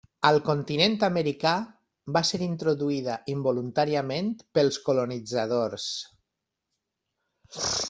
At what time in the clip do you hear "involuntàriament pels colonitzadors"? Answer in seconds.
3.35-5.89